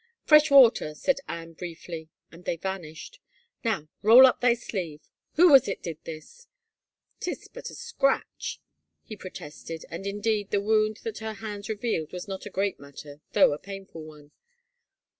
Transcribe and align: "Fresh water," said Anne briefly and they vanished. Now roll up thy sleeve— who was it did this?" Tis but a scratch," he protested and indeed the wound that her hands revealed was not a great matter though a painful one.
"Fresh 0.25 0.49
water," 0.49 0.95
said 0.95 1.19
Anne 1.27 1.53
briefly 1.53 2.09
and 2.31 2.43
they 2.45 2.57
vanished. 2.57 3.19
Now 3.63 3.87
roll 4.01 4.25
up 4.25 4.41
thy 4.41 4.55
sleeve— 4.55 5.07
who 5.35 5.51
was 5.51 5.67
it 5.67 5.83
did 5.83 5.99
this?" 6.05 6.47
Tis 7.19 7.47
but 7.47 7.69
a 7.69 7.75
scratch," 7.75 8.59
he 9.03 9.15
protested 9.15 9.85
and 9.91 10.07
indeed 10.07 10.49
the 10.49 10.59
wound 10.59 11.01
that 11.03 11.19
her 11.19 11.33
hands 11.33 11.69
revealed 11.69 12.13
was 12.13 12.27
not 12.27 12.47
a 12.47 12.49
great 12.49 12.79
matter 12.79 13.21
though 13.33 13.53
a 13.53 13.59
painful 13.59 14.01
one. 14.03 14.31